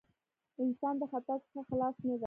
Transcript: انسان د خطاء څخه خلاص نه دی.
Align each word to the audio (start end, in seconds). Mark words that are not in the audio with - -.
انسان 0.63 0.93
د 1.01 1.03
خطاء 1.11 1.39
څخه 1.43 1.61
خلاص 1.69 1.95
نه 2.07 2.13
دی. 2.17 2.19